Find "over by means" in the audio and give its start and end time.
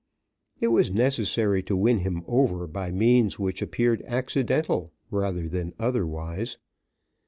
2.25-3.37